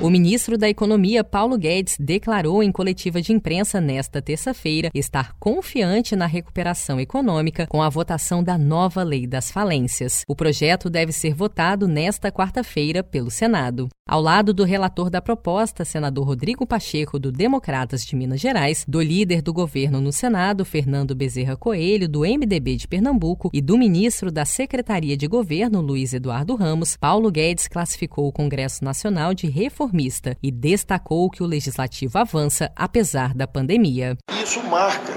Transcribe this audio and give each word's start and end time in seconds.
O 0.00 0.10
ministro 0.10 0.58
da 0.58 0.68
Economia, 0.68 1.24
Paulo 1.24 1.56
Guedes, 1.56 1.96
declarou 1.98 2.62
em 2.62 2.70
coletiva 2.70 3.22
de 3.22 3.32
imprensa 3.32 3.80
nesta 3.80 4.20
terça-feira 4.20 4.90
estar 4.92 5.34
confiante 5.38 6.14
na 6.14 6.26
recuperação 6.26 7.00
econômica 7.00 7.66
com 7.66 7.80
a 7.80 7.88
votação 7.88 8.42
da 8.42 8.58
nova 8.58 9.02
Lei 9.02 9.26
das 9.26 9.50
Falências. 9.50 10.22
O 10.28 10.36
projeto 10.36 10.90
deve 10.90 11.12
ser 11.12 11.32
votado 11.32 11.88
nesta 11.88 12.30
quarta-feira 12.30 13.02
pelo 13.02 13.30
Senado. 13.30 13.88
Ao 14.06 14.20
lado 14.20 14.52
do 14.52 14.64
relator 14.64 15.08
da 15.08 15.22
proposta, 15.22 15.82
senador 15.82 16.26
Rodrigo 16.26 16.66
Pacheco, 16.66 17.18
do 17.18 17.32
Democratas 17.32 18.04
de 18.04 18.14
Minas 18.14 18.38
Gerais, 18.38 18.84
do 18.86 19.00
líder 19.00 19.40
do 19.40 19.54
governo 19.54 19.98
no 19.98 20.12
Senado, 20.12 20.62
Fernando 20.62 21.14
Bezerra 21.14 21.56
Coelho, 21.56 22.06
do 22.06 22.20
MDB 22.20 22.76
de 22.76 22.86
Pernambuco, 22.86 23.48
e 23.54 23.62
do 23.62 23.78
ministro 23.78 24.30
da 24.30 24.44
Secretaria 24.44 25.16
de 25.16 25.26
Governo, 25.26 25.80
Luiz 25.80 26.12
Eduardo 26.12 26.54
Ramos, 26.54 26.98
Paulo 26.98 27.30
Guedes 27.30 27.66
classificou 27.66 28.28
o 28.28 28.32
Congresso 28.32 28.84
Nacional 28.84 29.32
de 29.32 29.46
reformista 29.46 29.93
reformista 29.94 30.36
e 30.42 30.50
destacou 30.50 31.30
que 31.30 31.42
o 31.42 31.46
legislativo 31.46 32.18
avança 32.18 32.70
apesar 32.74 33.32
da 33.32 33.46
pandemia. 33.46 34.16
Isso 34.42 34.60
marca 34.64 35.12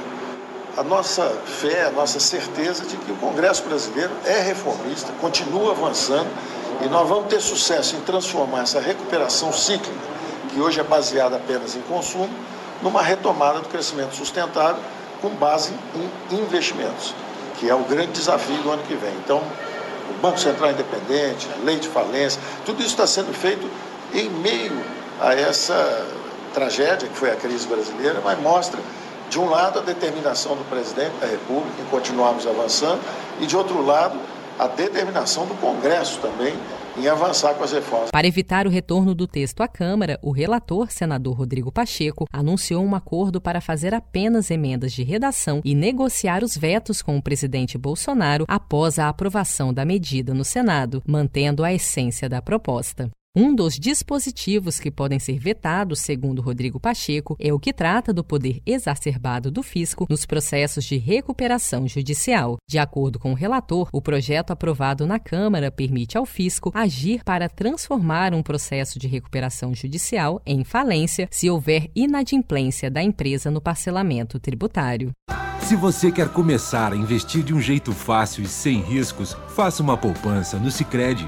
a 0.77 0.83
nossa 0.83 1.27
fé, 1.45 1.87
a 1.87 1.91
nossa 1.91 2.19
certeza 2.19 2.85
de 2.85 2.95
que 2.97 3.11
o 3.11 3.15
Congresso 3.15 3.63
brasileiro 3.63 4.11
é 4.25 4.39
reformista, 4.41 5.11
continua 5.19 5.71
avançando 5.71 6.29
e 6.85 6.87
nós 6.87 7.09
vamos 7.09 7.27
ter 7.27 7.41
sucesso 7.41 7.95
em 7.95 8.01
transformar 8.01 8.61
essa 8.61 8.79
recuperação 8.79 9.51
cíclica, 9.51 9.99
que 10.53 10.59
hoje 10.61 10.79
é 10.79 10.83
baseada 10.83 11.37
apenas 11.37 11.75
em 11.75 11.81
consumo, 11.81 12.29
numa 12.83 13.01
retomada 13.01 13.59
do 13.59 13.67
crescimento 13.67 14.15
sustentável 14.15 14.81
com 15.19 15.29
base 15.29 15.73
em 16.31 16.35
investimentos, 16.35 17.15
que 17.57 17.67
é 17.67 17.73
o 17.73 17.83
grande 17.85 18.11
desafio 18.11 18.57
do 18.61 18.69
ano 18.69 18.83
que 18.83 18.93
vem. 18.93 19.13
Então, 19.25 19.41
o 20.11 20.21
Banco 20.21 20.39
Central 20.39 20.71
Independente, 20.71 21.47
a 21.59 21.65
lei 21.65 21.79
de 21.79 21.87
falência, 21.87 22.39
tudo 22.63 22.81
isso 22.81 22.91
está 22.91 23.07
sendo 23.07 23.33
feito 23.33 23.67
em 24.13 24.29
meio 24.29 24.81
a 25.19 25.33
essa 25.33 26.07
tragédia 26.53 27.07
que 27.07 27.15
foi 27.15 27.31
a 27.31 27.35
crise 27.35 27.67
brasileira, 27.67 28.21
mas 28.23 28.39
mostra, 28.41 28.79
de 29.29 29.39
um 29.39 29.49
lado, 29.49 29.79
a 29.79 29.81
determinação 29.81 30.55
do 30.55 30.63
presidente 30.69 31.13
da 31.19 31.27
República 31.27 31.81
em 31.81 31.85
continuarmos 31.85 32.47
avançando, 32.47 33.01
e 33.39 33.45
de 33.45 33.55
outro 33.55 33.85
lado, 33.85 34.17
a 34.57 34.67
determinação 34.67 35.45
do 35.45 35.53
Congresso 35.55 36.19
também 36.19 36.55
em 36.97 37.07
avançar 37.07 37.53
com 37.53 37.63
as 37.63 37.71
reformas. 37.71 38.09
Para 38.11 38.27
evitar 38.27 38.65
o 38.65 38.69
retorno 38.69 39.13
do 39.13 39.27
texto 39.27 39.61
à 39.61 39.67
Câmara, 39.67 40.19
o 40.21 40.31
relator, 40.31 40.91
senador 40.91 41.35
Rodrigo 41.35 41.71
Pacheco, 41.71 42.25
anunciou 42.33 42.83
um 42.83 42.95
acordo 42.95 43.39
para 43.39 43.61
fazer 43.61 43.93
apenas 43.93 44.49
emendas 44.49 44.91
de 44.91 45.03
redação 45.03 45.61
e 45.63 45.75
negociar 45.75 46.43
os 46.43 46.57
vetos 46.57 47.01
com 47.01 47.15
o 47.15 47.21
presidente 47.21 47.77
Bolsonaro 47.77 48.45
após 48.47 48.97
a 48.97 49.09
aprovação 49.09 49.71
da 49.71 49.85
medida 49.85 50.33
no 50.33 50.43
Senado, 50.43 51.03
mantendo 51.05 51.63
a 51.63 51.71
essência 51.71 52.27
da 52.27 52.41
proposta. 52.41 53.11
Um 53.39 53.53
dos 53.53 53.75
dispositivos 53.75 54.79
que 54.79 54.89
podem 54.89 55.19
ser 55.19 55.37
vetados, 55.37 55.99
segundo 55.99 56.41
Rodrigo 56.41 56.79
Pacheco, 56.79 57.37
é 57.39 57.53
o 57.53 57.59
que 57.59 57.71
trata 57.71 58.11
do 58.11 58.23
poder 58.23 58.63
exacerbado 58.65 59.51
do 59.51 59.61
fisco 59.61 60.07
nos 60.09 60.25
processos 60.25 60.83
de 60.83 60.97
recuperação 60.97 61.87
judicial. 61.87 62.57
De 62.67 62.79
acordo 62.79 63.19
com 63.19 63.33
o 63.33 63.35
relator, 63.35 63.89
o 63.93 64.01
projeto 64.01 64.49
aprovado 64.49 65.05
na 65.05 65.19
Câmara 65.19 65.69
permite 65.69 66.17
ao 66.17 66.25
fisco 66.25 66.71
agir 66.73 67.23
para 67.23 67.47
transformar 67.47 68.33
um 68.33 68.41
processo 68.41 68.97
de 68.97 69.07
recuperação 69.07 69.71
judicial 69.71 70.41
em 70.43 70.63
falência 70.63 71.27
se 71.29 71.47
houver 71.47 71.91
inadimplência 71.95 72.89
da 72.89 73.03
empresa 73.03 73.51
no 73.51 73.61
parcelamento 73.61 74.39
tributário. 74.39 75.11
Se 75.59 75.75
você 75.75 76.11
quer 76.11 76.29
começar 76.29 76.91
a 76.91 76.95
investir 76.95 77.43
de 77.43 77.53
um 77.53 77.61
jeito 77.61 77.91
fácil 77.91 78.43
e 78.43 78.47
sem 78.47 78.81
riscos, 78.81 79.37
faça 79.49 79.83
uma 79.83 79.95
poupança 79.95 80.57
no 80.57 80.71
Sicredi 80.71 81.27